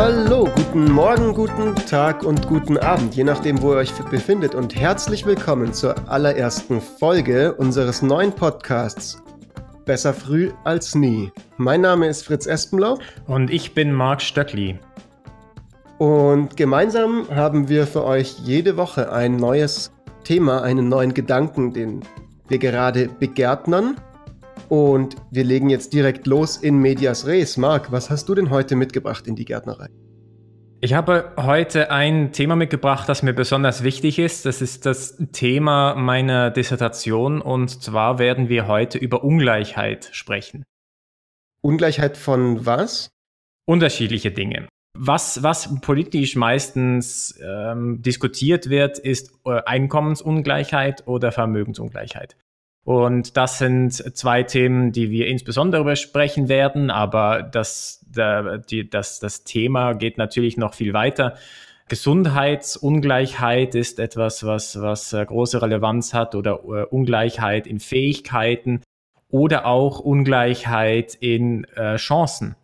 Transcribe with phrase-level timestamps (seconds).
[0.00, 4.76] Hallo, guten Morgen, guten Tag und guten Abend, je nachdem, wo ihr euch befindet und
[4.76, 9.20] herzlich willkommen zur allerersten Folge unseres neuen Podcasts
[9.84, 11.32] Besser früh als nie.
[11.56, 13.00] Mein Name ist Fritz Espenlau.
[13.26, 14.78] Und ich bin Marc Stöckli.
[15.98, 19.90] Und gemeinsam haben wir für euch jede Woche ein neues
[20.22, 22.02] Thema, einen neuen Gedanken, den
[22.46, 23.96] wir gerade begärtnern.
[24.68, 27.56] Und wir legen jetzt direkt los in Medias Res.
[27.56, 29.88] Marc, was hast du denn heute mitgebracht in die Gärtnerei?
[30.80, 34.46] Ich habe heute ein Thema mitgebracht, das mir besonders wichtig ist.
[34.46, 40.64] Das ist das Thema meiner Dissertation und zwar werden wir heute über Ungleichheit sprechen.
[41.62, 43.10] Ungleichheit von was?
[43.66, 44.68] Unterschiedliche Dinge.
[44.96, 52.36] Was, was politisch meistens ähm, diskutiert wird, ist äh, Einkommensungleichheit oder Vermögensungleichheit.
[52.84, 59.92] Und das sind zwei Themen, die wir insbesondere besprechen werden, aber das, das, das Thema
[59.92, 61.36] geht natürlich noch viel weiter.
[61.88, 68.82] Gesundheitsungleichheit ist etwas, was, was äh, große Relevanz hat oder uh, Ungleichheit in Fähigkeiten
[69.30, 72.56] oder auch Ungleichheit in äh, Chancen.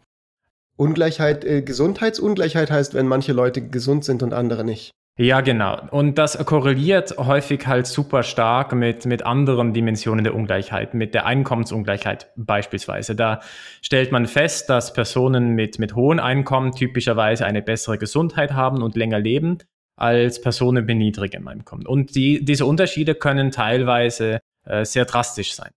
[0.77, 4.91] Ungleichheit, äh, Gesundheitsungleichheit heißt, wenn manche Leute gesund sind und andere nicht.
[5.17, 5.81] Ja, genau.
[5.93, 11.25] Und das korreliert häufig halt super stark mit, mit anderen Dimensionen der Ungleichheit, mit der
[11.25, 13.15] Einkommensungleichheit beispielsweise.
[13.15, 13.41] Da
[13.81, 18.97] stellt man fest, dass Personen mit, mit hohen Einkommen typischerweise eine bessere Gesundheit haben und
[18.97, 19.59] länger leben
[19.97, 21.87] als Personen mit niedrigem Einkommen.
[21.87, 25.71] Und die, diese Unterschiede können teilweise äh, sehr drastisch sein.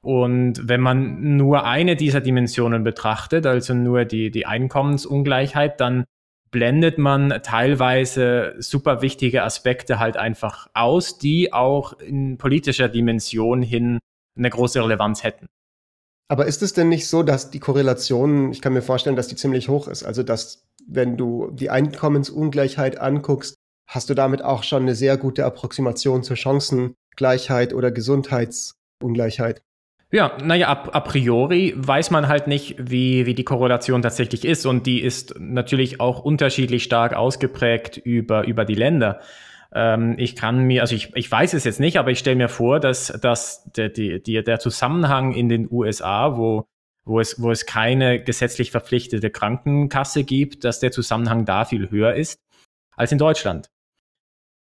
[0.00, 6.04] Und wenn man nur eine dieser Dimensionen betrachtet, also nur die, die Einkommensungleichheit, dann
[6.52, 13.98] blendet man teilweise super wichtige Aspekte halt einfach aus, die auch in politischer Dimension hin
[14.36, 15.46] eine große Relevanz hätten.
[16.28, 19.36] Aber ist es denn nicht so, dass die Korrelation, ich kann mir vorstellen, dass die
[19.36, 20.02] ziemlich hoch ist?
[20.02, 23.56] Also, dass wenn du die Einkommensungleichheit anguckst,
[23.86, 29.62] hast du damit auch schon eine sehr gute Approximation zur Chancengleichheit oder Gesundheitsungleichheit?
[30.14, 34.66] Ja, naja, a, a priori weiß man halt nicht, wie, wie die Korrelation tatsächlich ist
[34.66, 39.20] und die ist natürlich auch unterschiedlich stark ausgeprägt über, über die Länder.
[39.72, 42.50] Ähm, ich kann mir, also ich, ich weiß es jetzt nicht, aber ich stelle mir
[42.50, 46.66] vor, dass, dass der, die, der Zusammenhang in den USA, wo,
[47.06, 52.12] wo, es, wo es keine gesetzlich verpflichtete Krankenkasse gibt, dass der Zusammenhang da viel höher
[52.12, 52.38] ist
[52.96, 53.70] als in Deutschland.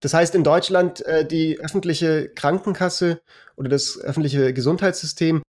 [0.00, 3.20] Das heißt, in Deutschland äh, die öffentliche Krankenkasse
[3.56, 5.42] oder das öffentliche Gesundheitssystem,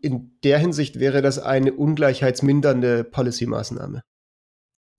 [0.00, 4.02] in der Hinsicht wäre das eine ungleichheitsmindernde Policy-Maßnahme.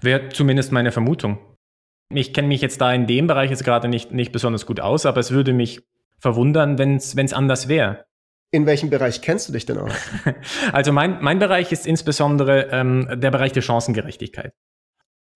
[0.01, 1.39] Wäre zumindest meine Vermutung.
[2.13, 5.05] Ich kenne mich jetzt da in dem Bereich jetzt gerade nicht, nicht besonders gut aus,
[5.05, 5.81] aber es würde mich
[6.19, 8.05] verwundern, wenn es anders wäre.
[8.51, 9.93] In welchem Bereich kennst du dich denn auch?
[10.71, 14.53] Also mein, mein Bereich ist insbesondere ähm, der Bereich der Chancengerechtigkeit.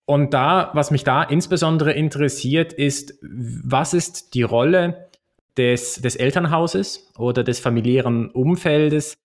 [0.06, 5.10] Und da, was mich da insbesondere interessiert, ist, was ist die Rolle
[5.58, 9.16] des, des Elternhauses oder des familiären Umfeldes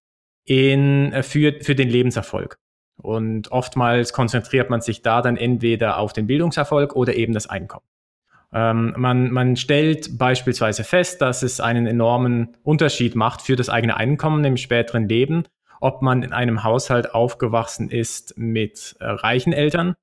[0.45, 2.59] in, äh, für, für den Lebenserfolg?
[3.01, 7.85] Und oftmals konzentriert man sich da dann entweder auf den Bildungserfolg oder eben das Einkommen.
[8.53, 13.97] Ähm, man, man stellt beispielsweise fest, dass es einen enormen Unterschied macht für das eigene
[13.97, 15.45] Einkommen im späteren Leben,
[15.81, 19.95] ob man in einem Haushalt aufgewachsen ist mit äh, reichen Eltern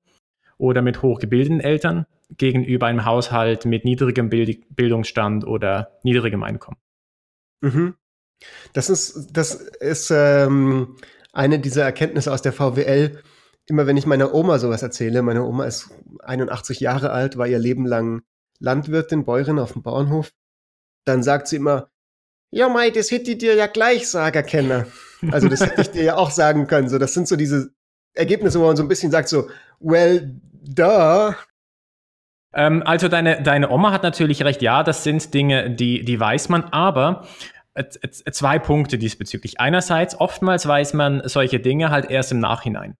[0.58, 6.78] oder mit hochgebildeten Eltern gegenüber einem Haushalt mit niedrigem Bild Bildungsstand oder niedrigem Einkommen.
[7.60, 7.94] Mhm.
[8.72, 10.96] Das ist, das ist ähm,
[11.32, 13.22] eine dieser Erkenntnisse aus der VWL.
[13.66, 15.90] Immer wenn ich meiner Oma sowas erzähle, meine Oma ist
[16.20, 18.22] 81 Jahre alt, war ihr Leben lang
[18.58, 20.32] Landwirtin, Bäuerin auf dem Bauernhof,
[21.04, 21.90] dann sagt sie immer,
[22.50, 24.86] ja, Mai, das hätte ich dir ja gleich sagen können.
[25.30, 26.88] Also das hätte ich dir ja auch sagen können.
[26.88, 27.74] So, das sind so diese
[28.16, 29.48] Ergebnisse, wo man so ein bisschen sagt so,
[29.80, 30.34] well,
[30.64, 31.34] duh.
[32.54, 36.48] Ähm, also deine, deine Oma hat natürlich recht, ja, das sind Dinge, die, die weiß
[36.48, 37.26] man, aber
[37.74, 39.60] äh, zwei Punkte diesbezüglich.
[39.60, 42.96] Einerseits, oftmals weiß man solche Dinge halt erst im Nachhinein.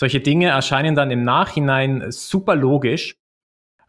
[0.00, 3.16] Solche Dinge erscheinen dann im Nachhinein super logisch,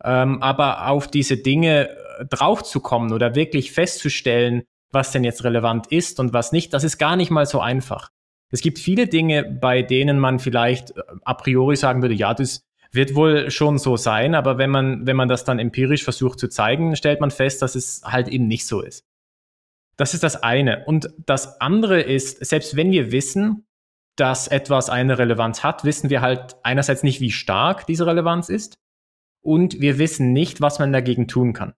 [0.03, 6.19] ähm, aber auf diese Dinge äh, draufzukommen oder wirklich festzustellen, was denn jetzt relevant ist
[6.19, 8.11] und was nicht, das ist gar nicht mal so einfach.
[8.55, 12.65] Es gibt viele Dinge, bei denen man vielleicht äh, a priori sagen würde, ja, das
[12.89, 16.47] wird wohl schon so sein, aber wenn man, wenn man das dann empirisch versucht zu
[16.47, 19.03] zeigen, stellt man fest, dass es halt eben nicht so ist.
[19.97, 20.85] Das ist das eine.
[20.85, 23.65] Und das andere ist, selbst wenn wir wissen,
[24.15, 28.77] dass etwas eine Relevanz hat, wissen wir halt einerseits nicht, wie stark diese Relevanz ist
[29.41, 31.73] und wir wissen nicht, was man dagegen tun kann.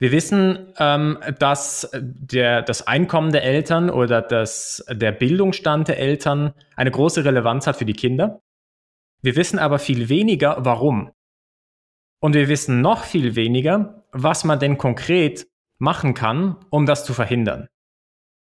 [0.00, 6.54] Wir wissen, ähm, dass der, das Einkommen der Eltern oder das, der Bildungsstand der Eltern
[6.74, 8.40] eine große Relevanz hat für die Kinder.
[9.20, 11.10] Wir wissen aber viel weniger, warum.
[12.18, 15.46] Und wir wissen noch viel weniger, was man denn konkret
[15.78, 17.68] machen kann, um das zu verhindern.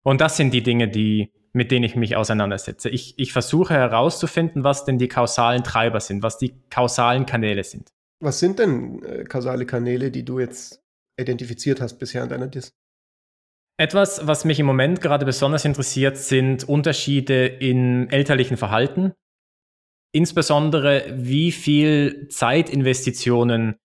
[0.03, 2.91] Und das sind die Dinge, die, mit denen ich mich auseinandersetze.
[2.91, 7.89] Ich, ich versuche herauszufinden, was denn die kausalen Treiber sind, was die kausalen Kanäle sind.
[8.21, 10.83] Was sind denn äh, kausale Kanäle, die du jetzt
[11.19, 12.73] identifiziert hast bisher an deiner Dis?
[13.77, 19.13] Etwas, was mich im Moment gerade besonders interessiert, sind Unterschiede in elterlichen Verhalten.
[20.13, 23.77] Insbesondere, wie viel Zeitinvestitionen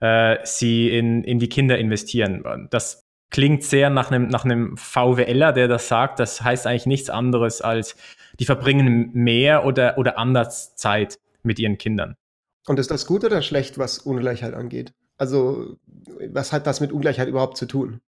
[0.00, 2.68] äh, sie in, in die Kinder investieren.
[2.70, 6.18] Das klingt sehr nach einem, nach einem VWLer, der das sagt.
[6.18, 7.96] Das heißt eigentlich nichts anderes als,
[8.38, 12.16] die verbringen mehr oder, oder anders Zeit mit ihren Kindern.
[12.66, 14.92] Und ist das gut oder schlecht, was Ungleichheit angeht?
[15.18, 15.76] Also,
[16.30, 18.00] was hat das mit Ungleichheit überhaupt zu tun?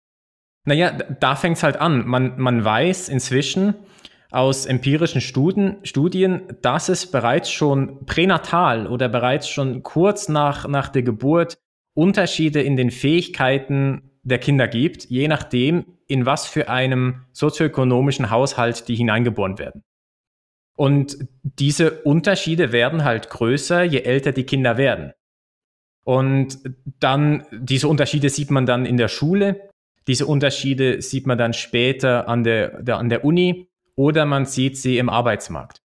[0.65, 2.07] Naja, da fängt es halt an.
[2.07, 3.75] Man, man weiß inzwischen
[4.31, 10.91] aus empirischen Studien, Studien, dass es bereits schon pränatal oder bereits schon kurz nach, nach
[10.91, 11.57] der Geburt
[11.95, 18.89] Unterschiede in den Fähigkeiten der Kinder gibt, je nachdem, in was für einem sozioökonomischen Haushalt
[18.89, 19.83] die hineingeboren werden.
[20.77, 25.13] Und diese Unterschiede werden halt größer, je älter die Kinder werden.
[26.05, 26.59] Und
[27.01, 29.69] dann, diese Unterschiede sieht man dann in der Schule,
[30.09, 34.79] diese Unterschiede sieht man dann später an der, der, an der Uni oder man sieht
[34.79, 35.83] sie im Arbeitsmarkt.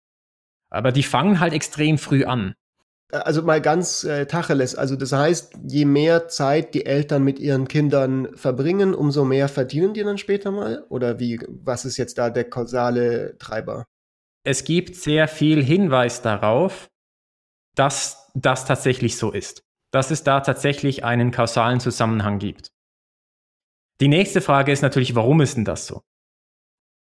[0.69, 2.53] Aber die fangen halt extrem früh an.
[3.11, 7.67] Also mal ganz äh, Tacheles, also das heißt, je mehr Zeit die Eltern mit ihren
[7.67, 10.85] Kindern verbringen, umso mehr verdienen die dann später mal?
[10.87, 13.85] Oder wie, was ist jetzt da der kausale Treiber?
[14.43, 16.87] Es gibt sehr viel Hinweis darauf,
[17.75, 19.61] dass das tatsächlich so ist.
[19.91, 22.71] Dass es da tatsächlich einen kausalen Zusammenhang gibt.
[23.99, 26.01] Die nächste Frage ist natürlich, warum ist denn das so?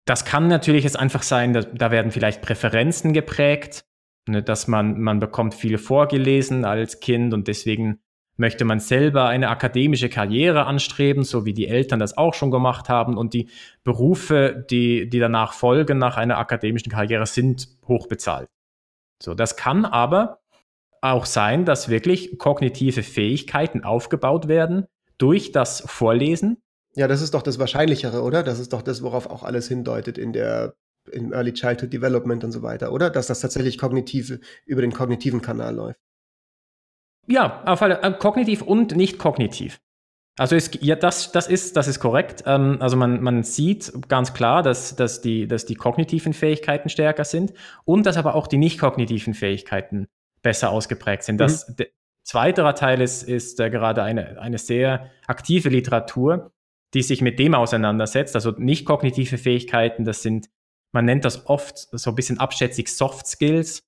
[0.05, 3.85] Das kann natürlich jetzt einfach sein, dass, da werden vielleicht Präferenzen geprägt,
[4.27, 7.99] ne, dass man, man bekommt viel vorgelesen als Kind und deswegen
[8.39, 12.87] möchte man selber eine akademische Karriere anstreben, so wie die Eltern das auch schon gemacht
[12.87, 13.17] haben.
[13.17, 13.49] Und die
[13.83, 18.49] Berufe, die, die danach folgen nach einer akademischen Karriere, sind hochbezahlt.
[19.21, 20.39] So, das kann aber
[21.01, 24.85] auch sein, dass wirklich kognitive Fähigkeiten aufgebaut werden
[25.17, 26.57] durch das Vorlesen
[26.95, 28.43] ja, das ist doch das Wahrscheinlichere, oder?
[28.43, 30.73] Das ist doch das, worauf auch alles hindeutet in der
[31.11, 33.09] in Early Childhood Development und so weiter, oder?
[33.09, 35.99] Dass das tatsächlich kognitive über den kognitiven Kanal läuft.
[37.25, 39.79] Ja, auf alle, äh, kognitiv und nicht kognitiv.
[40.37, 42.43] Also es, ja, das, das, ist, das ist korrekt.
[42.45, 47.23] Ähm, also man, man sieht ganz klar, dass, dass, die, dass die kognitiven Fähigkeiten stärker
[47.23, 47.53] sind
[47.85, 50.07] und dass aber auch die nicht kognitiven Fähigkeiten
[50.41, 51.37] besser ausgeprägt sind.
[51.37, 51.85] Das, mhm.
[52.23, 56.51] zweiterer Teil ist, ist äh, gerade eine, eine sehr aktive Literatur,
[56.93, 58.35] die sich mit dem auseinandersetzt.
[58.35, 60.49] Also nicht kognitive Fähigkeiten, das sind,
[60.91, 63.83] man nennt das oft so ein bisschen abschätzig Soft Skills,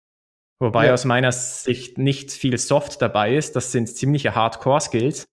[0.60, 0.94] wobei ja.
[0.94, 3.56] aus meiner Sicht nicht viel Soft dabei ist.
[3.56, 5.28] Das sind ziemliche Hardcore Skills.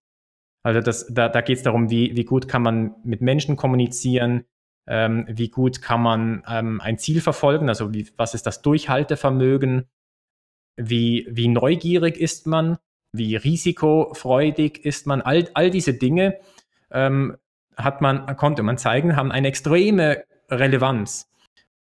[0.63, 4.45] Also das, da, da geht es darum, wie, wie gut kann man mit Menschen kommunizieren,
[4.87, 9.87] ähm, wie gut kann man ähm, ein Ziel verfolgen, also wie, was ist das Durchhaltevermögen,
[10.77, 12.77] wie, wie neugierig ist man,
[13.11, 16.39] wie risikofreudig ist man, all, all diese Dinge
[16.91, 17.37] ähm,
[17.75, 21.29] hat man, konnte man zeigen, haben eine extreme Relevanz.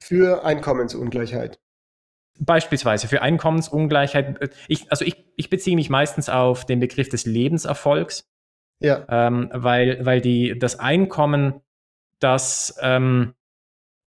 [0.02, 1.60] Für Einkommensungleichheit.
[2.40, 4.54] Beispielsweise für Einkommensungleichheit.
[4.68, 8.28] Ich, also ich, ich beziehe mich meistens auf den Begriff des Lebenserfolgs.
[8.80, 9.06] Ja.
[9.08, 11.62] Ähm, weil, weil die, das Einkommen,
[12.20, 13.34] das, ähm,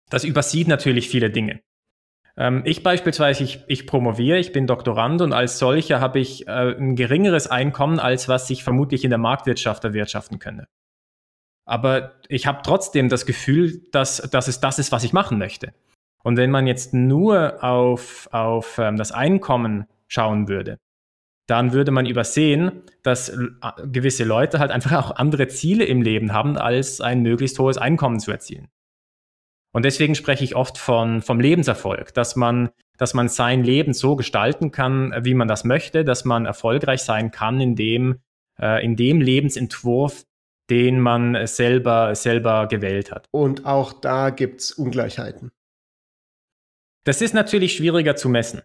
[0.09, 1.61] das übersieht natürlich viele Dinge.
[2.37, 6.75] Ähm, ich beispielsweise, ich, ich promoviere, ich bin Doktorand und als solcher habe ich äh,
[6.77, 10.67] ein geringeres Einkommen, als was ich vermutlich in der Marktwirtschaft erwirtschaften könnte.
[11.65, 15.73] Aber ich habe trotzdem das Gefühl, dass, dass es das ist, was ich machen möchte.
[16.23, 20.77] Und wenn man jetzt nur auf, auf ähm, das Einkommen schauen würde,
[21.47, 23.47] dann würde man übersehen, dass äh,
[23.85, 28.19] gewisse Leute halt einfach auch andere Ziele im Leben haben, als ein möglichst hohes Einkommen
[28.19, 28.69] zu erzielen.
[29.73, 34.15] Und deswegen spreche ich oft von, vom Lebenserfolg, dass man, dass man sein Leben so
[34.15, 38.19] gestalten kann, wie man das möchte, dass man erfolgreich sein kann in dem,
[38.59, 40.25] äh, in dem Lebensentwurf,
[40.69, 43.27] den man selber, selber gewählt hat.
[43.31, 45.51] Und auch da gibt es Ungleichheiten.
[47.03, 48.61] Das ist natürlich schwieriger zu messen.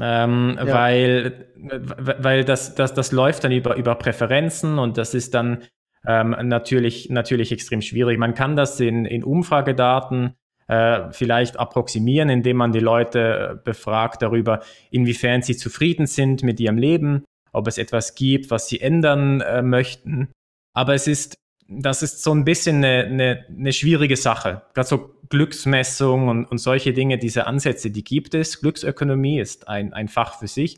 [0.00, 0.66] Ähm, ja.
[0.66, 5.64] Weil, weil das, das, das läuft dann über, über Präferenzen und das ist dann
[6.06, 8.18] ähm, natürlich, natürlich extrem schwierig.
[8.18, 10.36] Man kann das in, in Umfragedaten
[10.70, 14.60] äh, vielleicht approximieren, indem man die Leute befragt darüber,
[14.92, 19.62] inwiefern sie zufrieden sind mit ihrem Leben, ob es etwas gibt, was sie ändern äh,
[19.62, 20.30] möchten.
[20.72, 21.34] Aber es ist,
[21.66, 24.62] das ist so ein bisschen eine, eine, eine schwierige Sache.
[24.74, 28.60] Gerade so Glücksmessung und, und solche Dinge, diese Ansätze, die gibt es.
[28.60, 30.76] Glücksökonomie ist ein, ein Fach für sich.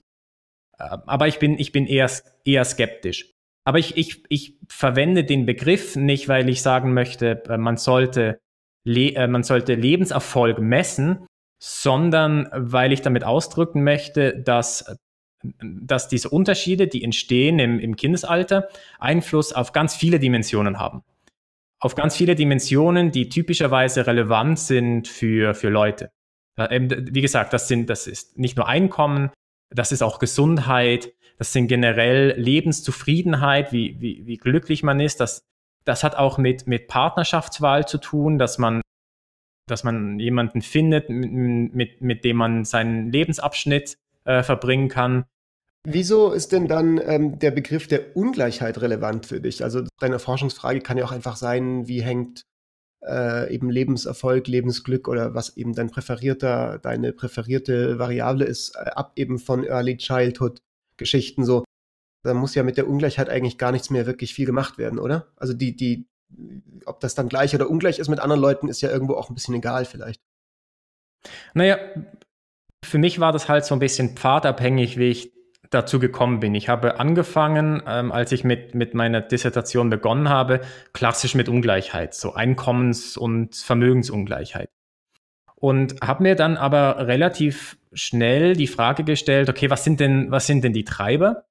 [0.79, 2.11] Äh, aber ich bin, ich bin eher,
[2.47, 3.31] eher skeptisch.
[3.65, 8.39] Aber ich, ich, ich verwende den Begriff nicht, weil ich sagen möchte, äh, man sollte,
[8.85, 11.27] äh, man sollte Lebenserfolg messen,
[11.63, 14.97] sondern weil ich damit ausdrücken möchte, dass,
[15.43, 21.03] dass diese Unterschiede, die entstehen im, im Kindesalter, Einfluss auf ganz viele Dimensionen haben.
[21.79, 26.11] Auf ganz viele Dimensionen, die typischerweise relevant sind für, für Leute.
[26.57, 29.31] Wie gesagt, das sind, das ist nicht nur Einkommen,
[29.71, 35.19] das ist auch Gesundheit, das sind generell Lebenszufriedenheit, wie, wie, wie glücklich man ist.
[35.19, 35.43] Das,
[35.85, 38.81] das hat auch mit, mit Partnerschaftswahl zu tun, dass man,
[39.69, 45.25] dass man jemanden findet, mit, mit, mit dem man seinen Lebensabschnitt äh, verbringen kann.
[45.85, 49.65] Wieso ist denn dann ähm, der Begriff der Ungleichheit relevant für dich?
[49.65, 52.45] Also deine Forschungsfrage kann ja auch einfach sein, wie hängt
[53.05, 59.13] äh, eben Lebenserfolg, Lebensglück oder was eben dein präferierter, deine präferierte Variable ist, äh, ab
[59.17, 60.61] eben von Early Childhood
[60.97, 61.65] Geschichten so.
[62.23, 65.29] Da muss ja mit der Ungleichheit eigentlich gar nichts mehr wirklich viel gemacht werden, oder?
[65.37, 66.07] Also die, die,
[66.87, 69.35] ob das dann gleich oder ungleich ist mit anderen Leuten, ist ja irgendwo auch ein
[69.35, 70.21] bisschen egal vielleicht.
[71.55, 71.79] Naja,
[72.85, 75.33] für mich war das halt so ein bisschen pfadabhängig, wie ich
[75.71, 76.55] dazu gekommen bin.
[76.55, 80.61] Ich habe angefangen, ähm, als ich mit, mit meiner Dissertation begonnen habe,
[80.93, 84.71] klassisch mit Ungleichheit, so Einkommens- und Vermögensungleichheit.
[85.55, 90.47] Und habe mir dann aber relativ schnell die Frage gestellt, okay, was sind denn, was
[90.47, 91.45] sind denn die Treiber,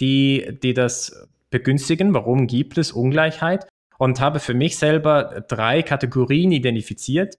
[0.00, 2.14] die, die das begünstigen?
[2.14, 3.66] Warum gibt es Ungleichheit?
[3.98, 7.38] Und habe für mich selber drei Kategorien identifiziert,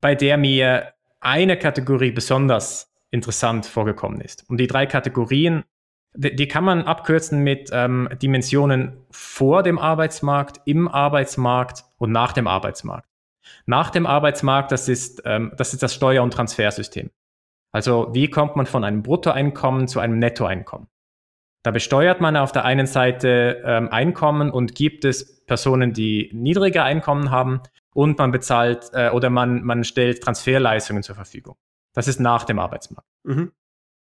[0.00, 4.48] bei der mir eine Kategorie besonders interessant vorgekommen ist.
[4.48, 5.64] Und die drei Kategorien,
[6.14, 12.46] die, kann man abkürzen mit ähm, Dimensionen vor dem Arbeitsmarkt, im Arbeitsmarkt und nach dem
[12.46, 13.08] Arbeitsmarkt.
[13.66, 17.10] Nach dem Arbeitsmarkt, das ist, ähm, das, ist das Steuer- und Transfersystem.
[17.72, 20.88] Also wie kommt man von einem Bruttoeinkommen zu einem Nettoeinkommen?
[21.66, 26.84] Da besteuert man auf der einen Seite ähm, Einkommen und gibt es Personen, die niedrige
[26.84, 27.60] Einkommen haben
[27.92, 31.56] und man bezahlt äh, oder man, man stellt Transferleistungen zur Verfügung.
[31.92, 33.08] Das ist nach dem Arbeitsmarkt.
[33.24, 33.50] Mhm.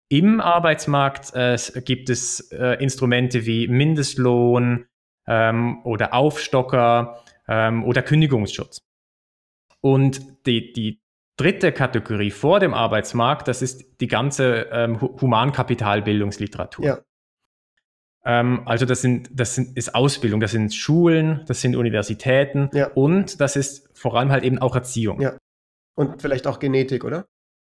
[0.09, 4.85] Im Arbeitsmarkt äh, gibt es äh, Instrumente wie Mindestlohn
[5.25, 8.81] ähm, oder Aufstocker ähm, oder Kündigungsschutz.
[9.79, 11.01] Und die, die
[11.37, 16.85] dritte Kategorie vor dem Arbeitsmarkt, das ist die ganze ähm, Humankapitalbildungsliteratur.
[16.85, 16.99] Ja.
[18.25, 22.87] Ähm, also das sind, das sind, ist Ausbildung, das sind Schulen, das sind Universitäten ja.
[22.87, 25.21] und das ist vor allem halt eben auch Erziehung.
[25.21, 25.37] Ja.
[25.95, 27.25] Und vielleicht auch Genetik, oder?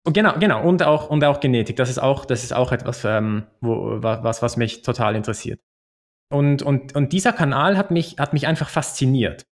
[0.07, 1.77] Genau, genau, und auch, und auch Genetik.
[1.77, 5.61] Das ist auch, das ist auch etwas, ähm, wo, was, was mich total interessiert.
[6.31, 9.47] Und, und, und dieser Kanal hat mich, hat mich einfach fasziniert.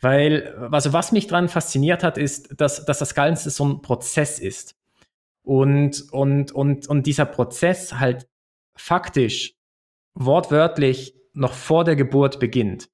[0.00, 4.38] Weil, also was mich daran fasziniert hat, ist, dass, dass das Ganze so ein Prozess
[4.38, 4.76] ist.
[5.42, 8.28] Und, und, und, und dieser Prozess halt
[8.76, 9.54] faktisch,
[10.18, 12.88] wortwörtlich noch vor der Geburt beginnt.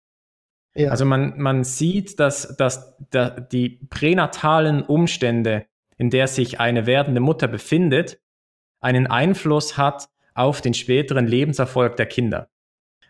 [0.75, 0.91] Ja.
[0.91, 2.97] Also man, man sieht, dass, dass
[3.53, 5.67] die pränatalen Umstände,
[5.97, 8.21] in der sich eine werdende Mutter befindet,
[8.81, 12.51] einen Einfluss hat auf den späteren Lebenserfolg der Kinder.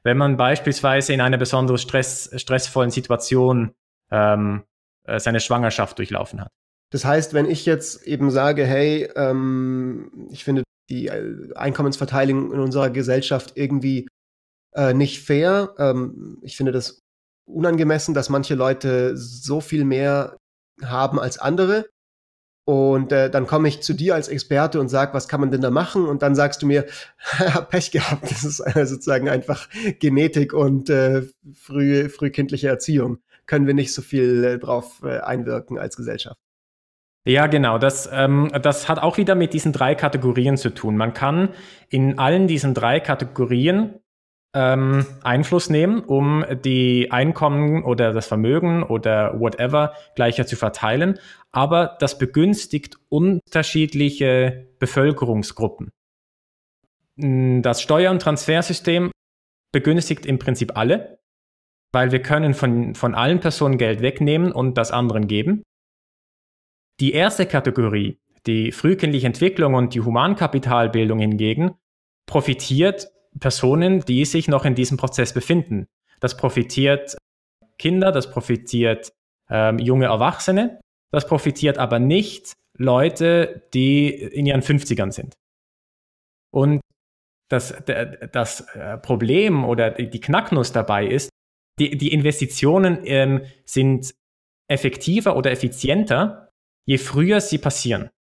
[0.02, 3.74] Wenn man beispielsweise in einer besonders stress, stressvollen Situation
[4.10, 4.64] ähm,
[5.04, 6.52] äh, seine Schwangerschaft durchlaufen hat.
[6.90, 12.60] Das heißt, wenn ich jetzt eben sage, hey, ähm, ich finde die äh, Einkommensverteilung in
[12.60, 14.08] unserer Gesellschaft irgendwie
[14.74, 17.00] äh, nicht fair, ähm, ich finde das
[17.46, 20.36] unangemessen, dass manche Leute so viel mehr
[20.82, 21.86] haben als andere.
[22.66, 25.60] Und äh, dann komme ich zu dir als Experte und sag, was kann man denn
[25.60, 26.06] da machen?
[26.06, 26.86] Und dann sagst du mir,
[27.68, 31.22] Pech gehabt, das ist äh, sozusagen einfach Genetik und äh,
[31.52, 36.38] früh, frühkindliche Erziehung können wir nicht so viel äh, drauf äh, einwirken als Gesellschaft.
[37.26, 37.78] Ja, genau.
[37.78, 40.96] Das, ähm, das hat auch wieder mit diesen drei Kategorien zu tun.
[40.96, 41.50] Man kann
[41.88, 44.00] in allen diesen drei Kategorien
[44.54, 51.18] ähm, Einfluss nehmen, um die Einkommen oder das Vermögen oder whatever gleicher zu verteilen.
[51.50, 55.90] Aber das begünstigt unterschiedliche Bevölkerungsgruppen.
[57.16, 59.10] Das Steuer- und Transfersystem
[59.72, 61.18] begünstigt im Prinzip alle
[61.94, 65.62] weil wir können von, von allen Personen Geld wegnehmen und das anderen geben.
[67.00, 71.74] Die erste Kategorie, die frühkindliche Entwicklung und die Humankapitalbildung hingegen,
[72.26, 73.08] profitiert
[73.40, 75.86] Personen, die sich noch in diesem Prozess befinden.
[76.20, 77.16] Das profitiert
[77.78, 79.12] Kinder, das profitiert
[79.50, 85.34] ähm, junge Erwachsene, das profitiert aber nicht Leute, die in ihren 50ern sind.
[86.52, 86.80] Und
[87.48, 87.74] das,
[88.32, 91.30] das äh, Problem oder die Knacknuss dabei ist,
[91.78, 94.14] die, die Investitionen ähm, sind
[94.68, 96.48] effektiver oder effizienter,
[96.86, 98.10] je früher sie passieren.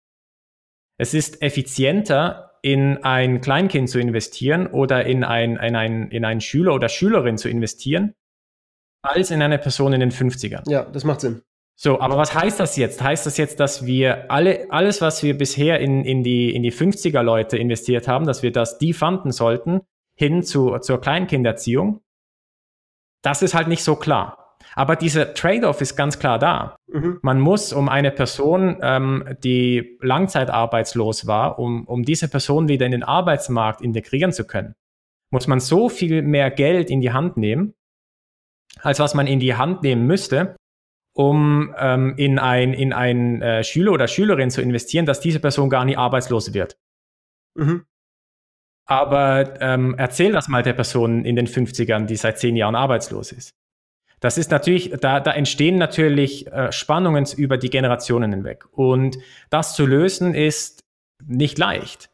[0.98, 6.40] Es ist effizienter, in ein Kleinkind zu investieren oder in, ein, in, ein, in einen
[6.40, 8.14] Schüler oder Schülerin zu investieren,
[9.02, 10.62] als in eine Person in den 50ern.
[10.70, 11.42] Ja, das macht Sinn.
[11.76, 13.02] So, aber was heißt das jetzt?
[13.02, 16.72] Heißt das jetzt, dass wir alle, alles, was wir bisher in, in, die, in die
[16.72, 19.80] 50er Leute investiert haben, dass wir das defunden sollten,
[20.14, 22.00] hin zu, zur Kleinkinderziehung?
[23.22, 24.43] Das ist halt nicht so klar.
[24.76, 26.76] Aber dieser Trade-off ist ganz klar da.
[26.88, 27.18] Mhm.
[27.22, 32.92] Man muss, um eine Person, ähm, die langzeitarbeitslos war, um, um diese Person wieder in
[32.92, 34.74] den Arbeitsmarkt integrieren zu können,
[35.30, 37.74] muss man so viel mehr Geld in die Hand nehmen,
[38.80, 40.56] als was man in die Hand nehmen müsste,
[41.14, 45.70] um ähm, in ein, in ein äh, Schüler oder Schülerin zu investieren, dass diese Person
[45.70, 46.76] gar nicht arbeitslos wird.
[47.54, 47.84] Mhm.
[48.86, 53.32] Aber ähm, erzähl das mal der Person in den 50ern, die seit zehn Jahren arbeitslos
[53.32, 53.54] ist.
[54.24, 58.64] Das ist natürlich, da, da entstehen natürlich äh, Spannungen über die Generationen hinweg.
[58.72, 59.18] Und
[59.50, 60.82] das zu lösen ist
[61.26, 62.08] nicht leicht.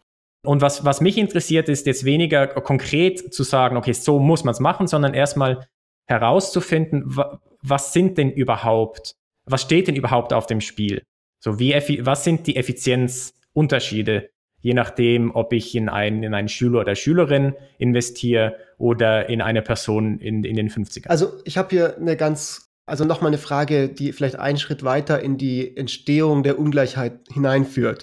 [0.45, 4.51] Und was, was mich interessiert, ist jetzt weniger konkret zu sagen, okay, so muss man
[4.51, 5.69] es machen, sondern erstmal
[6.09, 7.17] herauszufinden,
[7.63, 9.15] was sind denn überhaupt,
[9.45, 11.05] was steht denn überhaupt auf dem Spiel?
[11.39, 11.75] So wie,
[12.05, 17.55] was sind die Effizienzunterschiede, je nachdem, ob ich in einen, in einen Schüler oder Schülerin
[17.79, 21.09] investiere oder in eine Person in, in den 50ern?
[21.09, 25.21] Also ich habe hier eine ganz, also nochmal eine Frage, die vielleicht einen Schritt weiter
[25.21, 28.03] in die Entstehung der Ungleichheit hineinführt.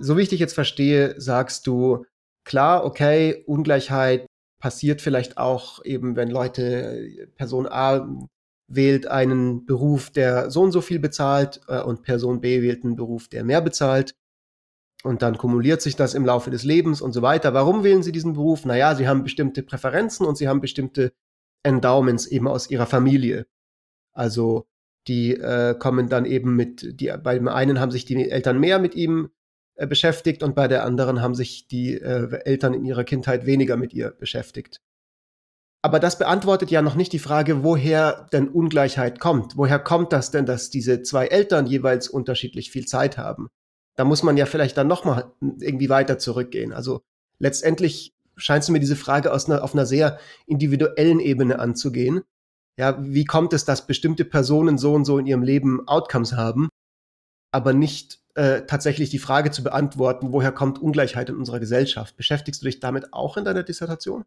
[0.00, 2.04] So wie ich dich jetzt verstehe, sagst du,
[2.44, 4.26] klar, okay, Ungleichheit
[4.60, 8.08] passiert vielleicht auch eben, wenn Leute, Person A
[8.66, 12.96] wählt einen Beruf, der so und so viel bezahlt äh, und Person B wählt einen
[12.96, 14.14] Beruf, der mehr bezahlt.
[15.04, 17.52] Und dann kumuliert sich das im Laufe des Lebens und so weiter.
[17.52, 18.64] Warum wählen Sie diesen Beruf?
[18.64, 21.12] Naja, Sie haben bestimmte Präferenzen und Sie haben bestimmte
[21.62, 23.46] Endowments eben aus Ihrer Familie.
[24.14, 24.66] Also
[25.06, 28.78] die äh, kommen dann eben mit, die, bei dem einen haben sich die Eltern mehr
[28.78, 29.28] mit ihm
[29.74, 33.76] äh, beschäftigt und bei der anderen haben sich die äh, Eltern in ihrer Kindheit weniger
[33.76, 34.80] mit ihr beschäftigt.
[35.82, 39.58] Aber das beantwortet ja noch nicht die Frage, woher denn Ungleichheit kommt.
[39.58, 43.50] Woher kommt das denn, dass diese zwei Eltern jeweils unterschiedlich viel Zeit haben?
[43.96, 46.72] Da muss man ja vielleicht dann nochmal irgendwie weiter zurückgehen.
[46.72, 47.02] Also
[47.38, 52.22] letztendlich scheinst du mir diese Frage aus einer, auf einer sehr individuellen Ebene anzugehen.
[52.76, 56.68] Ja, wie kommt es, dass bestimmte Personen so und so in ihrem Leben Outcomes haben,
[57.52, 62.16] aber nicht äh, tatsächlich die Frage zu beantworten, woher kommt Ungleichheit in unserer Gesellschaft?
[62.16, 64.24] Beschäftigst du dich damit auch in deiner Dissertation?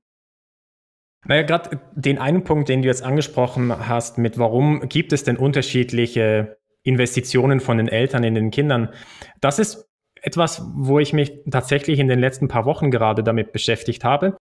[1.26, 5.36] Naja, gerade den einen Punkt, den du jetzt angesprochen hast, mit warum gibt es denn
[5.36, 6.57] unterschiedliche
[6.88, 8.94] Investitionen von den Eltern in den Kindern.
[9.42, 9.90] Das ist
[10.22, 14.38] etwas, wo ich mich tatsächlich in den letzten paar Wochen gerade damit beschäftigt habe.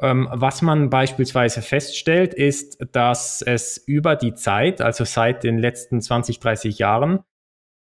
[0.00, 6.00] Ähm, was man beispielsweise feststellt, ist, dass es über die Zeit, also seit den letzten
[6.00, 7.20] 20, 30 Jahren,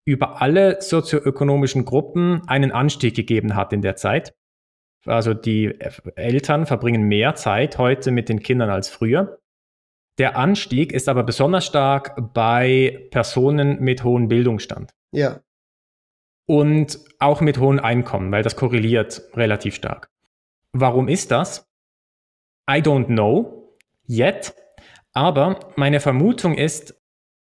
[0.06, 4.34] über alle sozioökonomischen Gruppen einen Anstieg gegeben hat in der Zeit.
[5.06, 5.78] Also die
[6.16, 9.39] Eltern verbringen mehr Zeit heute mit den Kindern als früher.
[10.18, 14.92] Der Anstieg ist aber besonders stark bei Personen mit hohem Bildungsstand.
[15.12, 15.40] Ja.
[16.46, 20.10] Und auch mit hohen Einkommen, weil das korreliert relativ stark.
[20.72, 21.68] Warum ist das?
[22.68, 23.76] I don't know
[24.08, 24.54] yet.
[25.12, 27.00] Aber meine Vermutung ist,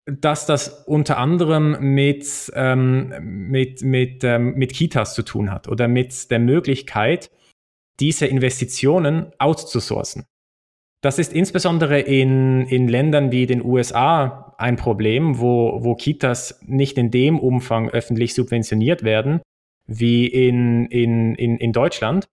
[0.06, 5.86] dass das unter anderem mit, ähm, mit, mit, ähm, mit Kitas zu tun hat oder
[5.86, 7.30] mit der Möglichkeit,
[8.00, 10.24] diese Investitionen outzusourcen.
[11.00, 16.98] Das ist insbesondere in, in Ländern wie den USA ein Problem, wo, wo Kitas nicht
[16.98, 19.40] in dem Umfang öffentlich subventioniert werden
[19.86, 22.28] wie in, in, in, in Deutschland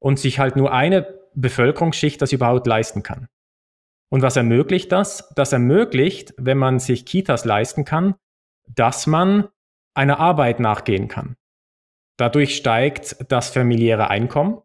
[0.00, 3.28] und sich halt nur eine Bevölkerungsschicht das überhaupt leisten kann.
[4.10, 5.32] Und was ermöglicht das?
[5.34, 8.14] Das ermöglicht, wenn man sich Kitas leisten kann,
[8.66, 9.48] dass man
[9.94, 11.36] einer Arbeit nachgehen kann.
[12.16, 14.62] Dadurch steigt das familiäre Einkommen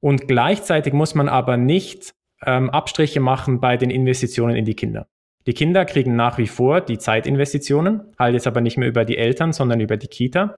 [0.00, 5.08] und gleichzeitig muss man aber nicht ähm, Abstriche machen bei den Investitionen in die Kinder.
[5.46, 9.16] Die Kinder kriegen nach wie vor die Zeitinvestitionen, halt jetzt aber nicht mehr über die
[9.16, 10.54] Eltern, sondern über die Kita.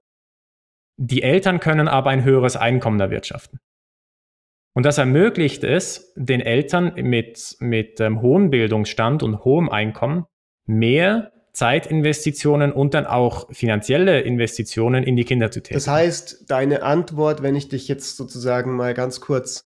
[0.97, 3.59] Die Eltern können aber ein höheres Einkommen erwirtschaften.
[4.73, 10.25] Und das ermöglicht es den Eltern mit, mit ähm, hohem Bildungsstand und hohem Einkommen
[10.65, 15.77] mehr Zeitinvestitionen und dann auch finanzielle Investitionen in die Kinder zu tätigen.
[15.77, 19.65] Das heißt, deine Antwort, wenn ich dich jetzt sozusagen mal ganz kurz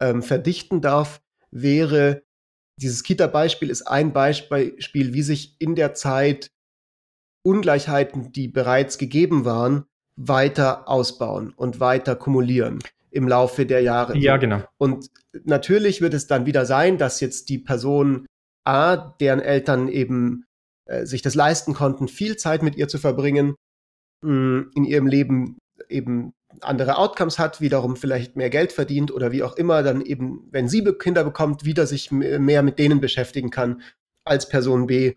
[0.00, 2.22] ähm, verdichten darf, wäre,
[2.76, 4.74] dieses Kita-Beispiel ist ein Beispiel,
[5.14, 6.50] wie sich in der Zeit
[7.42, 9.84] Ungleichheiten, die bereits gegeben waren,
[10.16, 12.78] weiter ausbauen und weiter kumulieren
[13.10, 14.16] im Laufe der Jahre.
[14.16, 14.62] Ja, genau.
[14.78, 15.10] Und
[15.44, 18.26] natürlich wird es dann wieder sein, dass jetzt die Person
[18.64, 20.44] A, deren Eltern eben
[20.84, 23.56] äh, sich das leisten konnten, viel Zeit mit ihr zu verbringen,
[24.22, 25.58] mh, mm, in ihrem Leben
[25.88, 30.48] eben andere Outcomes hat, wiederum vielleicht mehr Geld verdient oder wie auch immer, dann eben,
[30.50, 33.82] wenn sie Kinder bekommt, wieder sich mehr mit denen beschäftigen kann
[34.24, 35.14] als Person B,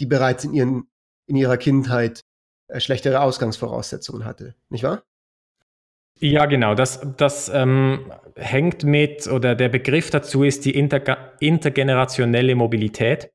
[0.00, 0.86] die bereits in, ihren,
[1.26, 2.24] in ihrer Kindheit
[2.68, 4.54] äh, schlechtere Ausgangsvoraussetzungen hatte.
[4.68, 5.02] Nicht wahr?
[6.18, 6.74] Ja, genau.
[6.74, 13.30] Das, das ähm, hängt mit, oder der Begriff dazu ist die Inter intergenerationelle Mobilität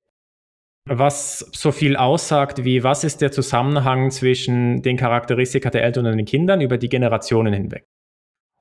[0.89, 6.17] was so viel aussagt wie, was ist der Zusammenhang zwischen den Charakteristika der Eltern und
[6.17, 7.87] den Kindern über die Generationen hinweg.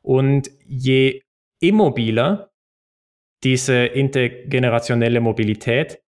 [0.02, 1.22] Und je
[1.60, 2.50] immobiler
[3.44, 6.02] diese intergenerationelle Mobilität,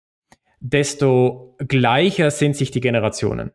[0.59, 3.51] desto gleicher sind sich die Generationen.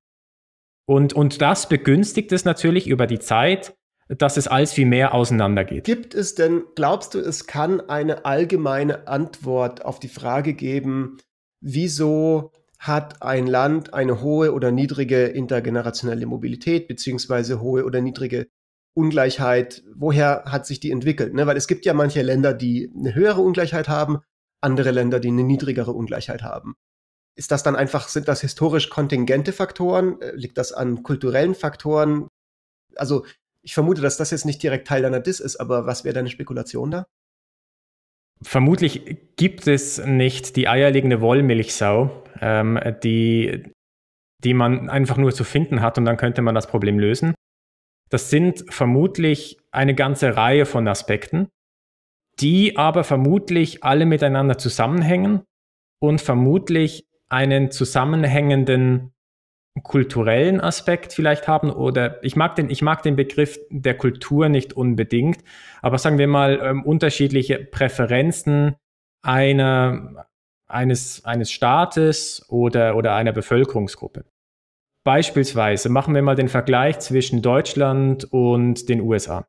[0.87, 3.75] Und, und das begünstigt es natürlich über die Zeit,
[4.09, 5.85] dass es als viel mehr auseinandergeht.
[5.85, 11.19] Gibt es denn, glaubst du, es kann eine allgemeine Antwort auf die Frage geben,
[11.63, 18.49] wieso hat ein Land eine hohe oder niedrige intergenerationelle Mobilität beziehungsweise hohe oder niedrige
[18.95, 19.85] Ungleichheit?
[19.95, 21.33] Woher hat sich die entwickelt?
[21.33, 21.47] Ne?
[21.47, 24.19] Weil es gibt ja manche Länder, die eine höhere Ungleichheit haben,
[24.61, 26.75] andere Länder, die eine niedrigere Ungleichheit haben.
[27.35, 30.19] Ist das dann einfach, sind das historisch kontingente Faktoren?
[30.35, 32.29] Liegt das an kulturellen Faktoren?
[32.97, 33.25] Also
[33.63, 36.29] ich vermute, dass das jetzt nicht direkt Teil deiner Diss ist, aber was wäre deine
[36.29, 37.07] Spekulation da?
[38.43, 43.63] Vermutlich gibt es nicht die eierlegende Wollmilchsau, ähm, die,
[44.43, 47.35] die man einfach nur zu finden hat und dann könnte man das Problem lösen.
[48.11, 51.49] Das sind vermutlich eine ganze Reihe von Aspekten,
[52.41, 55.45] die aber vermutlich alle miteinander zusammenhängen
[56.01, 59.13] und vermutlich einen zusammenhängenden
[59.83, 64.75] kulturellen Aspekt vielleicht haben oder ich mag den, ich mag den Begriff der Kultur nicht
[64.75, 65.43] unbedingt,
[65.81, 68.77] aber sagen wir mal ähm, unterschiedliche Präferenzen
[69.23, 70.27] einer,
[70.69, 74.25] eines, eines Staates oder, oder einer Bevölkerungsgruppe.
[75.05, 79.47] Beispielsweise machen wir mal den Vergleich zwischen Deutschland und den USA.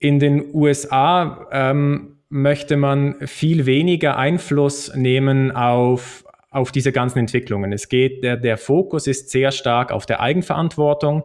[0.00, 7.72] In den USA ähm, möchte man viel weniger Einfluss nehmen auf, auf diese ganzen Entwicklungen.
[7.72, 11.24] Es geht, der, der Fokus ist sehr stark auf der Eigenverantwortung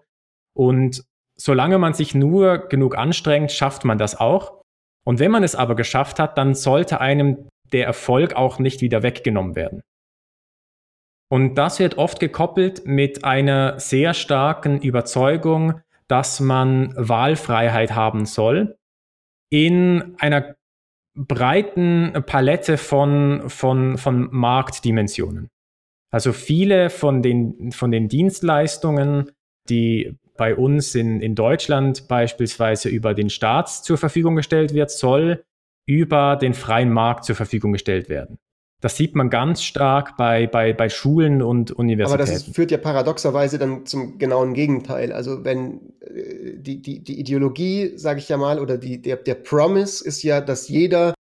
[0.54, 1.04] und
[1.36, 4.62] solange man sich nur genug anstrengt, schafft man das auch.
[5.04, 9.04] Und wenn man es aber geschafft hat, dann sollte einem der Erfolg auch nicht wieder
[9.04, 9.82] weggenommen werden.
[11.30, 18.78] Und das wird oft gekoppelt mit einer sehr starken Überzeugung, dass man Wahlfreiheit haben soll
[19.50, 20.56] in einer
[21.16, 25.50] breiten Palette von, von, von Marktdimensionen.
[26.12, 29.32] Also viele von den, von den Dienstleistungen,
[29.70, 35.44] die bei uns in, in Deutschland beispielsweise über den Staat zur Verfügung gestellt wird, soll
[35.86, 38.38] über den freien Markt zur Verfügung gestellt werden.
[38.82, 42.22] Das sieht man ganz stark bei, bei, bei Schulen und Universitäten.
[42.22, 45.12] Aber das führt ja paradoxerweise dann zum genauen Gegenteil.
[45.12, 50.06] Also wenn die, die, die Ideologie, sage ich ja mal, oder die, der, der Promise
[50.06, 51.14] ist ja, dass jeder,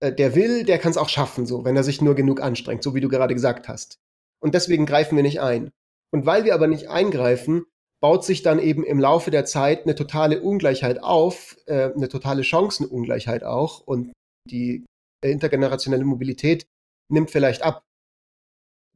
[0.00, 2.82] äh, der will, der kann es auch schaffen, so, wenn er sich nur genug anstrengt,
[2.82, 3.98] so wie du gerade gesagt hast.
[4.40, 5.70] Und deswegen greifen wir nicht ein.
[6.12, 7.64] Und weil wir aber nicht eingreifen,
[8.00, 12.42] baut sich dann eben im Laufe der Zeit eine totale Ungleichheit auf, äh, eine totale
[12.42, 14.12] Chancenungleichheit auch und
[14.50, 14.84] die
[15.22, 16.66] intergenerationelle Mobilität
[17.08, 17.84] nimmt vielleicht ab.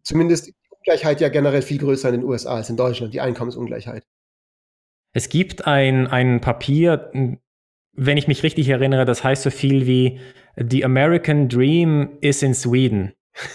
[0.02, 4.02] Zumindest die Ungleichheit ja generell viel größer in den USA als in Deutschland, die Einkommensungleichheit.
[5.16, 7.10] Es gibt ein, ein Papier,
[7.94, 10.20] wenn ich mich richtig erinnere, das heißt so viel wie
[10.56, 13.14] The American Dream is in Sweden.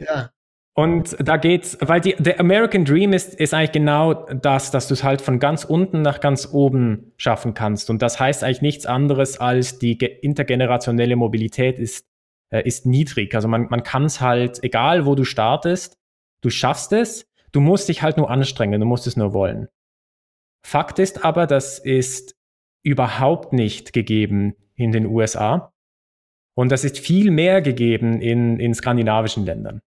[0.00, 0.30] ja.
[0.72, 4.94] Und da geht's, weil die, der American Dream ist, ist eigentlich genau das, dass du
[4.94, 7.90] es halt von ganz unten nach ganz oben schaffen kannst.
[7.90, 12.06] Und das heißt eigentlich nichts anderes als die intergenerationelle Mobilität ist,
[12.48, 13.34] äh, ist niedrig.
[13.34, 15.98] Also man, man kann es halt, egal wo du startest,
[16.40, 19.68] du schaffst es, du musst dich halt nur anstrengen, du musst es nur wollen.
[20.64, 22.36] Fakt ist aber, das ist
[22.82, 25.72] überhaupt nicht gegeben in den USA.
[26.54, 29.80] Und das ist viel mehr gegeben in, in skandinavischen Ländern.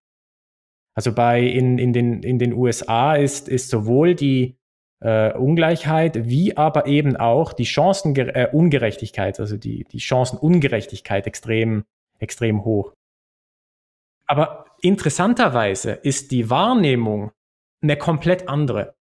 [0.96, 4.58] Also bei in, in, den, in den USA ist, ist sowohl die
[5.02, 11.84] äh, Ungleichheit wie aber eben auch die Chancenungerechtigkeit, äh, also die, die Chancenungerechtigkeit extrem,
[12.20, 12.94] extrem hoch.
[14.26, 17.32] Aber interessanterweise ist die Wahrnehmung
[17.82, 18.96] eine komplett andere.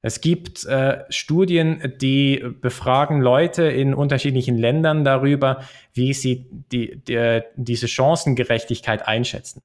[0.00, 7.40] Es gibt äh, Studien, die befragen Leute in unterschiedlichen Ländern darüber, wie sie die, die,
[7.56, 9.60] diese Chancengerechtigkeit einschätzen.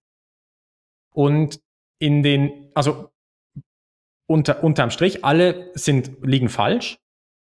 [1.11, 1.59] Und
[1.99, 3.11] in den, also
[4.25, 6.97] unter, unterm Strich, alle sind, liegen falsch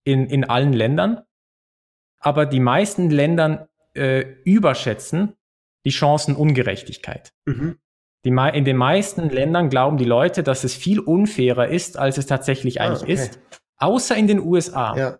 [0.04, 1.22] in, in allen Ländern.
[2.18, 5.36] Aber die meisten Ländern äh, überschätzen
[5.84, 7.32] die Chancenungerechtigkeit.
[7.44, 7.78] Mhm.
[8.24, 12.26] Die, in den meisten Ländern glauben die Leute, dass es viel unfairer ist, als es
[12.26, 13.12] tatsächlich ah, eigentlich ah, okay.
[13.14, 13.40] ist.
[13.78, 14.96] Außer in den USA.
[14.96, 15.18] Ja.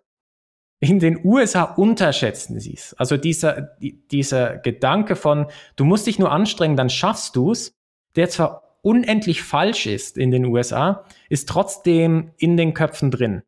[0.79, 2.93] In den USA unterschätzen sie es.
[2.95, 7.73] Also dieser, die, dieser Gedanke von, du musst dich nur anstrengen, dann schaffst du es,
[8.15, 13.43] der zwar unendlich falsch ist in den USA, ist trotzdem in den Köpfen drin.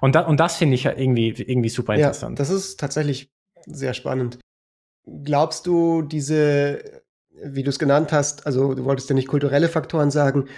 [0.00, 2.38] Und, da, und das finde ich ja irgendwie, irgendwie super interessant.
[2.38, 3.30] Ja, das ist tatsächlich
[3.66, 4.38] sehr spannend.
[5.24, 7.02] Glaubst du, diese,
[7.42, 10.48] wie du es genannt hast, also du wolltest ja nicht kulturelle Faktoren sagen,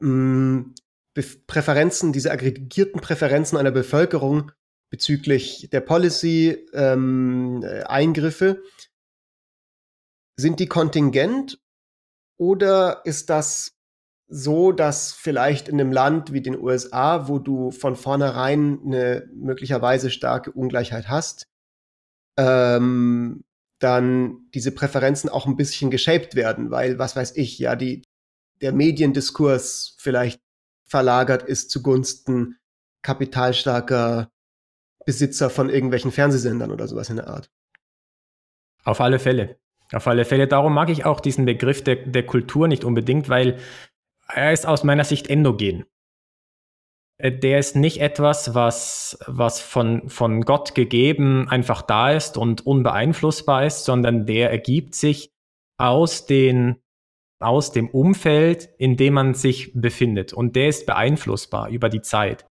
[0.00, 0.74] mh, mm,
[1.48, 4.52] Präferenzen, diese aggregierten Präferenzen einer Bevölkerung
[4.90, 8.62] bezüglich der Policy-Eingriffe, ähm,
[10.36, 11.58] sind die kontingent
[12.38, 13.78] oder ist das
[14.28, 20.10] so, dass vielleicht in einem Land wie den USA, wo du von vornherein eine möglicherweise
[20.10, 21.48] starke Ungleichheit hast,
[22.38, 23.44] ähm,
[23.78, 28.02] dann diese Präferenzen auch ein bisschen geshaped werden, weil, was weiß ich, ja, die,
[28.60, 30.40] der Mediendiskurs vielleicht
[30.84, 32.56] verlagert ist zugunsten
[33.02, 34.30] kapitalstarker
[35.06, 37.50] Besitzer von irgendwelchen Fernsehsendern oder sowas in der Art.
[38.84, 39.58] Auf alle Fälle.
[39.92, 40.48] Auf alle Fälle.
[40.48, 43.58] Darum mag ich auch diesen Begriff der, der Kultur nicht unbedingt, weil
[44.28, 45.84] er ist aus meiner Sicht endogen.
[47.18, 52.66] Äh, der ist nicht etwas, was, was von, von Gott gegeben einfach da ist und
[52.66, 55.30] unbeeinflussbar ist, sondern der ergibt sich
[55.78, 56.76] aus den
[57.40, 60.32] aus dem Umfeld, in dem man sich befindet.
[60.32, 62.46] Und der ist beeinflussbar über die Zeit.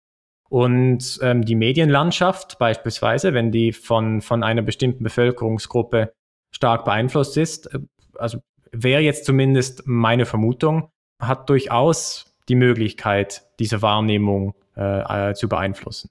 [0.49, 6.13] Und ähm, die Medienlandschaft beispielsweise, wenn die von, von einer bestimmten Bevölkerungsgruppe
[6.55, 7.81] stark beeinflusst ist, äh,
[8.15, 8.39] also
[8.71, 16.09] wäre jetzt zumindest meine Vermutung, hat durchaus die Möglichkeit, diese Wahrnehmung äh, äh, zu beeinflussen.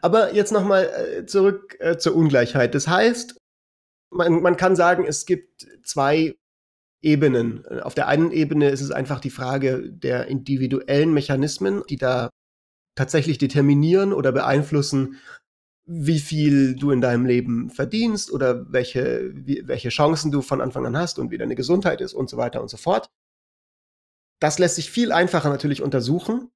[0.00, 2.74] Aber jetzt nochmal äh, zurück äh, zur Ungleichheit.
[2.74, 3.36] Das heißt,
[4.10, 6.34] man, man kann sagen, es gibt zwei
[7.02, 7.66] Ebenen.
[7.82, 12.30] Auf der einen Ebene ist es einfach die Frage der individuellen Mechanismen, die da
[12.94, 15.16] tatsächlich determinieren oder beeinflussen,
[15.84, 20.86] wie viel du in deinem Leben verdienst oder welche, wie, welche Chancen du von Anfang
[20.86, 23.08] an hast und wie deine Gesundheit ist und so weiter und so fort.
[24.42, 26.50] Das lässt sich viel einfacher natürlich untersuchen.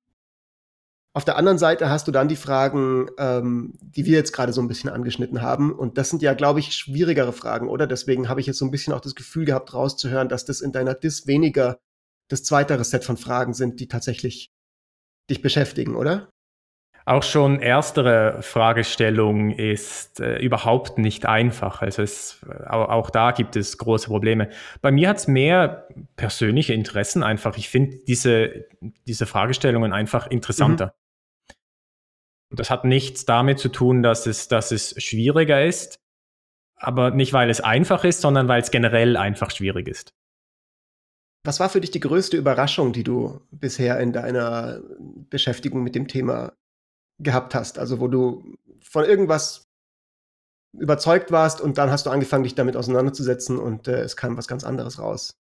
[1.15, 4.61] Auf der anderen Seite hast du dann die Fragen, ähm, die wir jetzt gerade so
[4.61, 5.73] ein bisschen angeschnitten haben.
[5.73, 7.87] Und das sind ja, glaube ich, schwierigere Fragen, oder?
[7.87, 10.73] Deswegen habe ich jetzt so ein bisschen auch das Gefühl gehabt, rauszuhören, dass das in
[10.73, 11.79] deiner Dis weniger
[12.29, 14.51] das zweitere Set von Fragen sind, die tatsächlich
[15.31, 16.29] dich beschäftigen, oder?
[17.09, 21.81] Auch schon erstere Fragestellung ist äh, überhaupt nicht einfach.
[21.81, 24.51] Also es, auch, auch, da gibt es große Probleme.
[24.83, 27.57] Bei mir hat es mehr persönliche Interessen einfach.
[27.59, 28.67] Ich finde diese,
[29.07, 30.95] diese Fragestellungen einfach interessanter.
[32.51, 32.57] Mhm.
[32.57, 36.01] Das hat nichts damit zu tun, dass es, dass es schwieriger ist,
[36.75, 40.13] aber nicht, weil es einfach ist, sondern weil es generell einfach schwierig ist.
[41.45, 44.81] Was war für dich die größte Überraschung, die du bisher in deiner
[45.31, 46.53] Beschäftigung mit dem Thema
[47.19, 47.79] gehabt hast?
[47.79, 49.67] Also wo du von irgendwas
[50.73, 54.49] überzeugt warst und dann hast du angefangen, dich damit auseinanderzusetzen und äh, es kam was
[54.49, 55.39] ganz anderes raus.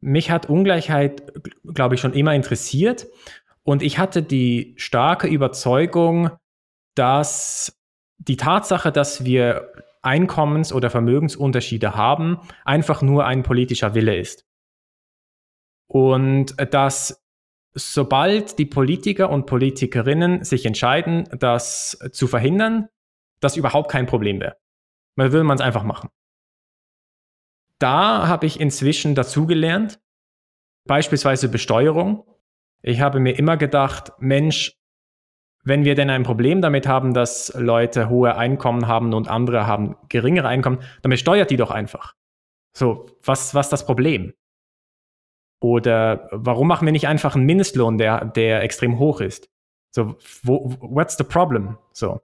[0.00, 1.32] Mich hat Ungleichheit,
[1.64, 3.08] glaube ich, schon immer interessiert
[3.64, 6.30] und ich hatte die starke Überzeugung,
[6.94, 7.76] dass
[8.18, 14.44] die Tatsache, dass wir Einkommens- oder Vermögensunterschiede haben, einfach nur ein politischer Wille ist.
[15.88, 17.22] Und dass
[17.74, 22.88] sobald die Politiker und Politikerinnen sich entscheiden, das zu verhindern,
[23.40, 24.56] das überhaupt kein Problem wäre.
[25.16, 26.08] Dann will man es einfach machen.
[27.78, 30.00] Da habe ich inzwischen dazugelernt,
[30.84, 32.24] beispielsweise Besteuerung.
[32.82, 34.76] Ich habe mir immer gedacht, Mensch,
[35.64, 39.96] wenn wir denn ein Problem damit haben, dass Leute hohe Einkommen haben und andere haben
[40.08, 42.14] geringere Einkommen, dann besteuert die doch einfach.
[42.76, 44.32] So, was, was das Problem?
[45.60, 49.50] Oder warum machen wir nicht einfach einen Mindestlohn, der, der extrem hoch ist?
[49.90, 51.78] So, wo, what's the problem?
[51.92, 52.20] So.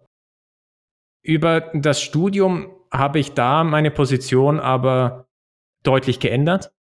[1.22, 5.26] Über das Studium habe ich da meine Position aber
[5.82, 6.72] deutlich geändert,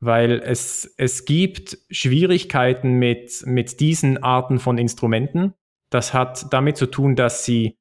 [0.00, 5.54] weil es, es gibt Schwierigkeiten mit, mit diesen Arten von Instrumenten.
[5.90, 7.76] Das hat damit zu tun, dass sie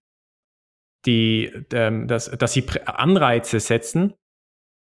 [1.05, 4.15] die, ähm, dass, dass sie Anreize setzen,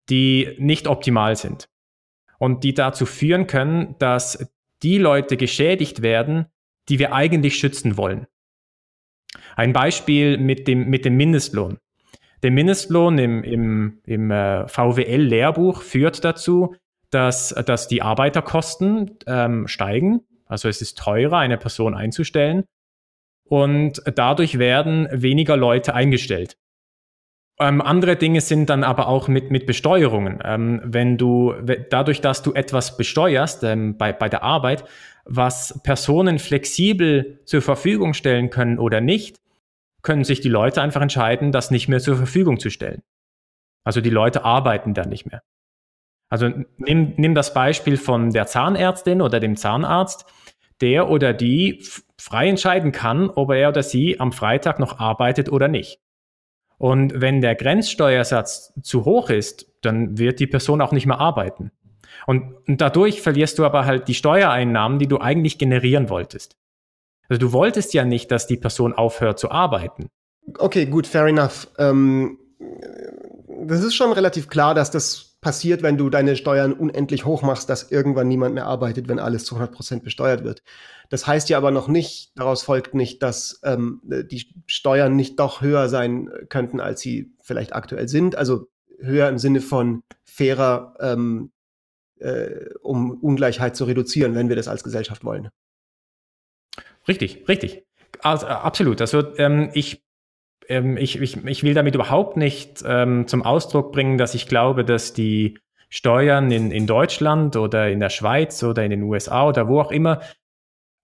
[0.08, 1.68] die nicht optimal sind
[2.44, 4.52] und die dazu führen können, dass
[4.82, 6.44] die Leute geschädigt werden,
[6.90, 8.26] die wir eigentlich schützen wollen.
[9.56, 11.78] Ein Beispiel mit dem, mit dem Mindestlohn.
[12.42, 16.76] Der Mindestlohn im, im, im äh, VWL-Lehrbuch führt dazu,
[17.08, 20.20] dass, dass die Arbeiterkosten ähm, steigen.
[20.44, 22.64] Also es ist teurer, eine Person einzustellen.
[23.44, 26.58] Und dadurch werden weniger Leute eingestellt.
[27.60, 30.40] Ähm, andere Dinge sind dann aber auch mit, mit Besteuerungen.
[30.44, 31.54] Ähm, wenn du,
[31.90, 34.84] dadurch, dass du etwas besteuerst ähm, bei, bei der Arbeit,
[35.24, 39.40] was Personen flexibel zur Verfügung stellen können oder nicht,
[40.02, 43.02] können sich die Leute einfach entscheiden, das nicht mehr zur Verfügung zu stellen.
[43.84, 45.42] Also die Leute arbeiten dann nicht mehr.
[46.28, 50.26] Also nimm, nimm das Beispiel von der Zahnärztin oder dem Zahnarzt,
[50.80, 51.84] der oder die
[52.18, 56.00] frei entscheiden kann, ob er oder sie am Freitag noch arbeitet oder nicht.
[56.84, 61.70] Und wenn der Grenzsteuersatz zu hoch ist, dann wird die Person auch nicht mehr arbeiten.
[62.26, 66.58] Und, und dadurch verlierst du aber halt die Steuereinnahmen, die du eigentlich generieren wolltest.
[67.26, 70.10] Also du wolltest ja nicht, dass die Person aufhört zu arbeiten.
[70.58, 71.68] Okay, gut, fair enough.
[71.78, 72.38] Ähm,
[73.66, 77.68] das ist schon relativ klar, dass das passiert, wenn du deine Steuern unendlich hoch machst,
[77.68, 80.62] dass irgendwann niemand mehr arbeitet, wenn alles zu 100 Prozent besteuert wird.
[81.10, 85.60] Das heißt ja aber noch nicht, daraus folgt nicht, dass ähm, die Steuern nicht doch
[85.60, 88.36] höher sein könnten, als sie vielleicht aktuell sind.
[88.36, 91.52] Also höher im Sinne von fairer, ähm,
[92.18, 95.50] äh, um Ungleichheit zu reduzieren, wenn wir das als Gesellschaft wollen.
[97.06, 97.84] Richtig, richtig.
[98.20, 99.02] Also, absolut.
[99.02, 100.02] Also ähm, ich
[100.68, 104.84] ähm, ich, ich, ich will damit überhaupt nicht ähm, zum Ausdruck bringen, dass ich glaube,
[104.84, 109.68] dass die Steuern in, in Deutschland oder in der Schweiz oder in den USA oder
[109.68, 110.20] wo auch immer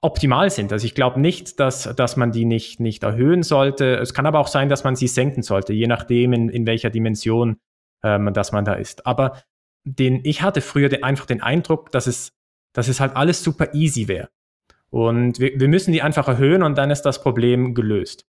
[0.02, 0.72] optimal sind.
[0.72, 3.96] Also ich glaube nicht, dass, dass man die nicht, nicht erhöhen sollte.
[3.96, 6.90] Es kann aber auch sein, dass man sie senken sollte, je nachdem, in, in welcher
[6.90, 7.58] Dimension
[8.02, 9.06] ähm, dass man da ist.
[9.06, 9.42] Aber
[9.84, 12.32] den, ich hatte früher den, einfach den Eindruck, dass es,
[12.72, 14.28] dass es halt alles super easy wäre.
[14.90, 18.26] Und wir, wir müssen die einfach erhöhen und dann ist das Problem gelöst.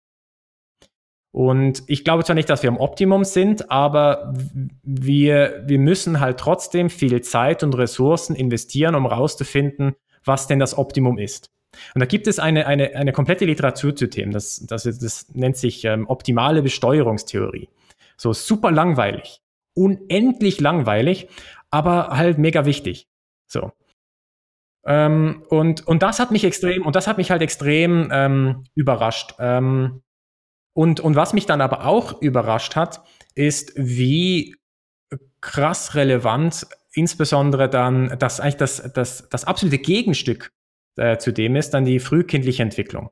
[1.32, 4.34] Und ich glaube zwar nicht, dass wir am Optimum sind, aber
[4.82, 10.76] wir, wir müssen halt trotzdem viel Zeit und Ressourcen investieren, um rauszufinden, was denn das
[10.76, 11.50] Optimum ist.
[11.94, 15.56] Und da gibt es eine, eine, eine komplette Literatur zu Themen, das, das, das nennt
[15.56, 17.68] sich ähm, optimale Besteuerungstheorie.
[18.16, 19.40] So super langweilig,
[19.74, 21.28] unendlich langweilig,
[21.70, 23.06] aber halt mega wichtig.
[23.46, 23.70] So.
[24.84, 29.34] Ähm, und, und das hat mich extrem, und das hat mich halt extrem ähm, überrascht.
[29.38, 30.02] Ähm,
[30.80, 33.02] und, und was mich dann aber auch überrascht hat,
[33.34, 34.56] ist, wie
[35.42, 40.52] krass relevant insbesondere dann das eigentlich das, das, das absolute Gegenstück
[40.96, 43.10] äh, zu dem ist, dann die frühkindliche Entwicklung.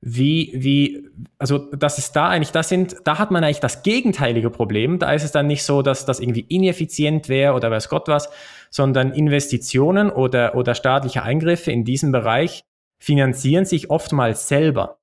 [0.00, 1.06] Wie, wie,
[1.38, 4.98] also das ist da eigentlich, das sind, da hat man eigentlich das gegenteilige Problem.
[4.98, 8.30] Da ist es dann nicht so, dass das irgendwie ineffizient wäre oder weiß Gott was,
[8.70, 12.64] sondern Investitionen oder, oder staatliche Eingriffe in diesem Bereich
[12.98, 14.96] finanzieren sich oftmals selber.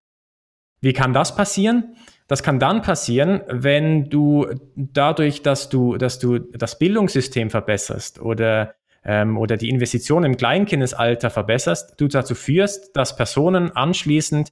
[0.83, 1.95] Wie kann das passieren?
[2.27, 8.75] Das kann dann passieren, wenn du dadurch, dass du, dass du das Bildungssystem verbesserst oder,
[9.05, 14.49] ähm, oder die Investitionen im Kleinkindesalter verbesserst, du dazu führst, dass Personen anschließend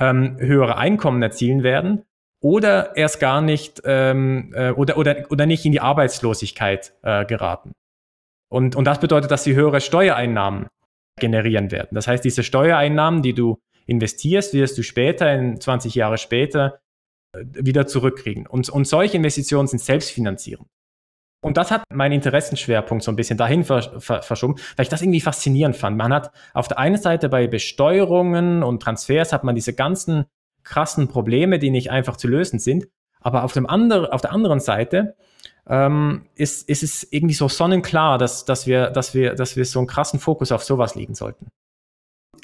[0.00, 2.02] ähm, höhere Einkommen erzielen werden
[2.42, 7.72] oder erst gar nicht ähm, äh, oder, oder, oder nicht in die Arbeitslosigkeit äh, geraten.
[8.48, 10.66] Und, und das bedeutet, dass sie höhere Steuereinnahmen
[11.20, 11.90] generieren werden.
[11.92, 16.80] Das heißt, diese Steuereinnahmen, die du investierst, wirst du später, in 20 Jahre später,
[17.32, 18.46] äh, wieder zurückkriegen.
[18.46, 20.66] Und, und solche Investitionen sind selbstfinanzierend.
[21.42, 25.02] Und das hat meinen Interessenschwerpunkt so ein bisschen dahin ver, ver, verschoben, weil ich das
[25.02, 25.96] irgendwie faszinierend fand.
[25.96, 30.26] Man hat auf der einen Seite bei Besteuerungen und Transfers hat man diese ganzen
[30.62, 32.88] krassen Probleme, die nicht einfach zu lösen sind.
[33.20, 35.16] Aber auf, dem andre, auf der anderen Seite
[35.66, 39.78] ähm, ist, ist es irgendwie so sonnenklar, dass, dass, wir, dass, wir, dass wir so
[39.78, 41.50] einen krassen Fokus auf sowas legen sollten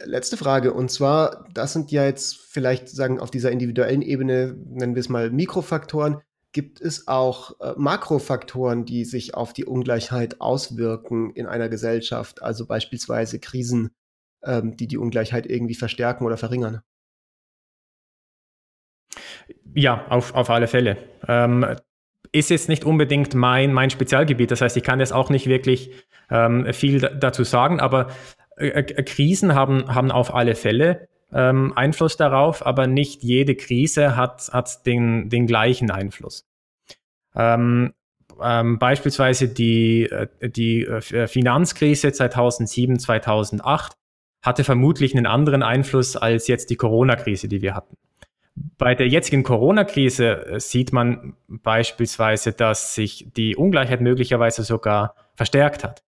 [0.04, 0.72] letzte Frage.
[0.72, 5.08] Und zwar, das sind ja jetzt vielleicht sagen auf dieser individuellen Ebene, nennen wir es
[5.08, 6.20] mal Mikrofaktoren.
[6.52, 12.42] Gibt es auch äh, Makrofaktoren, die sich auf die Ungleichheit auswirken in einer Gesellschaft?
[12.42, 13.90] Also beispielsweise Krisen,
[14.42, 16.80] ähm, die die Ungleichheit irgendwie verstärken oder verringern?
[19.74, 20.96] Ja, auf, auf alle Fälle.
[21.28, 21.66] Ähm,
[22.32, 24.50] ist jetzt nicht unbedingt mein, mein Spezialgebiet.
[24.50, 25.90] Das heißt, ich kann jetzt auch nicht wirklich
[26.30, 28.08] ähm, viel dazu sagen, aber
[28.56, 34.86] Krisen haben, haben auf alle Fälle ähm, Einfluss darauf, aber nicht jede Krise hat, hat
[34.86, 36.46] den, den gleichen Einfluss.
[37.34, 37.92] Ähm,
[38.42, 43.92] ähm, beispielsweise die, äh, die Finanzkrise 2007, 2008
[44.42, 47.96] hatte vermutlich einen anderen Einfluss als jetzt die Corona-Krise, die wir hatten.
[48.78, 56.05] Bei der jetzigen Corona-Krise sieht man beispielsweise, dass sich die Ungleichheit möglicherweise sogar verstärkt hat.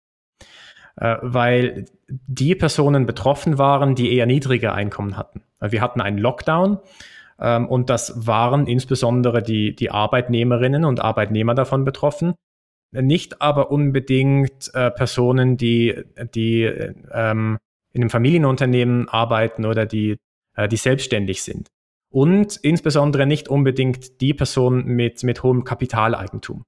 [1.01, 5.42] Äh, weil die Personen betroffen waren, die eher niedrige Einkommen hatten.
[5.61, 6.78] Wir hatten einen Lockdown
[7.40, 12.34] ähm, und das waren insbesondere die, die Arbeitnehmerinnen und Arbeitnehmer davon betroffen.
[12.90, 16.03] Nicht aber unbedingt äh, Personen, die,
[16.34, 17.59] die ähm,
[17.92, 20.16] in einem Familienunternehmen arbeiten oder die,
[20.57, 21.68] äh, die selbstständig sind.
[22.11, 26.64] und insbesondere nicht unbedingt die Person mit, mit hohem Kapitaleigentum.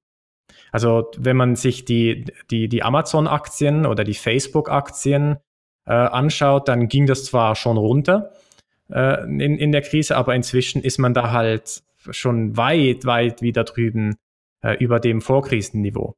[0.71, 5.37] Also wenn man sich die, die, die Amazon-Aktien oder die Facebook-Aktien
[5.85, 8.31] äh, anschaut, dann ging das zwar schon runter
[8.89, 13.63] äh, in, in der Krise, aber inzwischen ist man da halt schon weit, weit wieder
[13.63, 14.15] drüben
[14.61, 16.15] äh, über dem Vorkrisenniveau.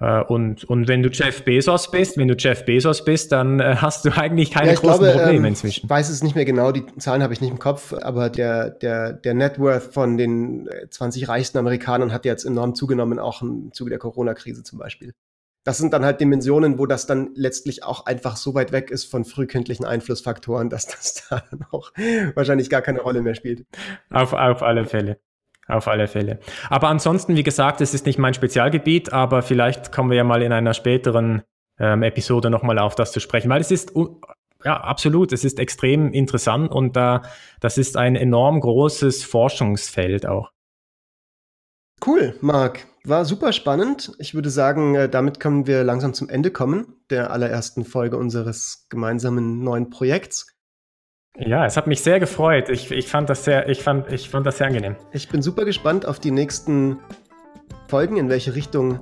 [0.00, 3.76] Äh, und, und wenn du Jeff Bezos bist, wenn du Jeff Bezos bist, dann äh,
[3.76, 5.84] hast du eigentlich keine ja, großen glaube, Probleme ähm, inzwischen.
[5.84, 8.70] Ich weiß es nicht mehr genau, die Zahlen habe ich nicht im Kopf, aber der,
[8.70, 13.42] der, der Net Worth von den 20 äh, reichsten Amerikanern hat jetzt enorm zugenommen, auch
[13.42, 15.14] im Zuge der Corona-Krise zum Beispiel.
[15.64, 19.04] Das sind dann halt Dimensionen, wo das dann letztlich auch einfach so weit weg ist
[19.04, 21.90] von frühkindlichen Einflussfaktoren, dass das da dann auch
[22.34, 23.66] wahrscheinlich gar keine Rolle mehr spielt.
[24.10, 25.18] Auf, auf alle Fälle.
[25.68, 26.40] Auf alle Fälle.
[26.70, 30.42] Aber ansonsten, wie gesagt, es ist nicht mein Spezialgebiet, aber vielleicht kommen wir ja mal
[30.42, 31.42] in einer späteren
[31.78, 33.92] ähm, Episode nochmal auf das zu sprechen, weil es ist,
[34.64, 37.20] ja, absolut, es ist extrem interessant und äh,
[37.60, 40.50] das ist ein enorm großes Forschungsfeld auch.
[42.04, 42.86] Cool, Marc.
[43.04, 44.12] War super spannend.
[44.18, 48.86] Ich würde sagen, äh, damit können wir langsam zum Ende kommen, der allerersten Folge unseres
[48.88, 50.57] gemeinsamen neuen Projekts.
[51.36, 52.68] Ja, es hat mich sehr gefreut.
[52.68, 54.96] Ich, ich, fand, das sehr, ich, fand, ich fand das sehr angenehm.
[55.12, 56.98] Ich bin super gespannt auf die nächsten
[57.88, 59.00] Folgen, in welche Richtung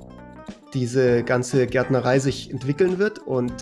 [0.74, 3.52] diese ganze Gärtnerei sich entwickeln wird und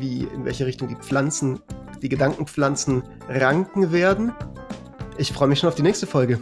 [0.00, 1.60] wie, in welche Richtung die Pflanzen,
[2.02, 4.32] die Gedankenpflanzen ranken werden.
[5.16, 6.40] Ich freue mich schon auf die nächste Folge.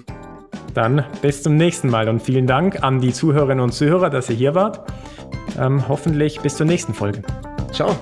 [0.74, 4.36] Dann bis zum nächsten Mal und vielen Dank an die Zuhörerinnen und Zuhörer, dass ihr
[4.36, 4.92] hier wart.
[5.58, 7.22] Ähm, hoffentlich bis zur nächsten Folge.
[7.72, 7.96] Ciao.